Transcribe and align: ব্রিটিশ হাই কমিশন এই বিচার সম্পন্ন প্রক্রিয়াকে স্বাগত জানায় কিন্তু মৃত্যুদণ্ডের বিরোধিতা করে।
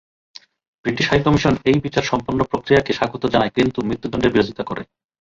ব্রিটিশ 0.85 1.05
হাই 1.09 1.19
কমিশন 1.25 1.53
এই 1.65 1.77
বিচার 1.85 2.03
সম্পন্ন 2.11 2.39
প্রক্রিয়াকে 2.51 2.91
স্বাগত 2.93 3.23
জানায় 3.33 3.53
কিন্তু 3.57 3.79
মৃত্যুদণ্ডের 3.87 4.33
বিরোধিতা 4.33 4.63
করে। 4.69 4.83